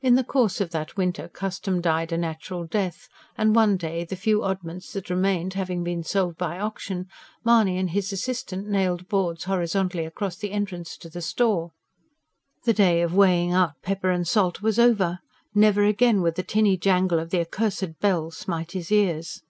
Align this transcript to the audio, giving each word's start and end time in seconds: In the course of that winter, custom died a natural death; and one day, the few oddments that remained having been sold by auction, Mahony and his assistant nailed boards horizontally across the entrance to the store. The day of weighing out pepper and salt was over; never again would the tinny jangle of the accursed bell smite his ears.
In 0.00 0.14
the 0.14 0.22
course 0.22 0.60
of 0.60 0.70
that 0.70 0.96
winter, 0.96 1.26
custom 1.28 1.80
died 1.80 2.12
a 2.12 2.16
natural 2.16 2.64
death; 2.64 3.08
and 3.36 3.56
one 3.56 3.76
day, 3.76 4.04
the 4.04 4.14
few 4.14 4.44
oddments 4.44 4.92
that 4.92 5.10
remained 5.10 5.54
having 5.54 5.82
been 5.82 6.04
sold 6.04 6.36
by 6.38 6.60
auction, 6.60 7.08
Mahony 7.42 7.76
and 7.76 7.90
his 7.90 8.12
assistant 8.12 8.68
nailed 8.68 9.08
boards 9.08 9.42
horizontally 9.42 10.04
across 10.06 10.36
the 10.36 10.52
entrance 10.52 10.96
to 10.98 11.10
the 11.10 11.20
store. 11.20 11.72
The 12.66 12.72
day 12.72 13.02
of 13.02 13.16
weighing 13.16 13.52
out 13.52 13.72
pepper 13.82 14.10
and 14.12 14.28
salt 14.28 14.62
was 14.62 14.78
over; 14.78 15.18
never 15.52 15.84
again 15.84 16.22
would 16.22 16.36
the 16.36 16.44
tinny 16.44 16.76
jangle 16.76 17.18
of 17.18 17.30
the 17.30 17.40
accursed 17.40 17.98
bell 17.98 18.30
smite 18.30 18.70
his 18.70 18.92
ears. 18.92 19.42